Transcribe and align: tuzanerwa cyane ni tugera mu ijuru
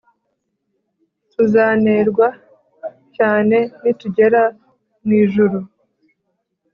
tuzanerwa 1.31 2.27
cyane 3.15 3.57
ni 3.81 3.91
tugera 3.99 4.41
mu 5.03 5.11
ijuru 5.23 5.57